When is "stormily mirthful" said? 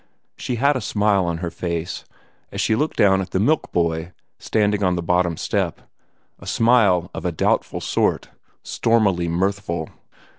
8.63-9.89